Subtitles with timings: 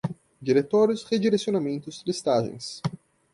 [0.41, 2.81] diretórios, redirecionamentos, listagens